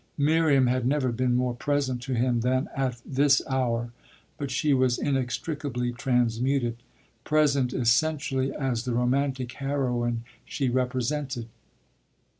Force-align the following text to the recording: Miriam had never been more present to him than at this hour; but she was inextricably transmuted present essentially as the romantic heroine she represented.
Miriam 0.17 0.65
had 0.65 0.83
never 0.87 1.11
been 1.11 1.35
more 1.35 1.53
present 1.53 2.01
to 2.01 2.15
him 2.15 2.39
than 2.39 2.67
at 2.75 2.99
this 3.05 3.39
hour; 3.47 3.91
but 4.39 4.49
she 4.49 4.73
was 4.73 4.97
inextricably 4.97 5.91
transmuted 5.91 6.77
present 7.23 7.71
essentially 7.71 8.51
as 8.51 8.83
the 8.85 8.95
romantic 8.95 9.51
heroine 9.51 10.23
she 10.43 10.69
represented. 10.69 11.49